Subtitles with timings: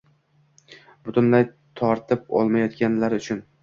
[1.09, 1.47] butunlay
[1.83, 3.51] tortib olmayotganlari uchun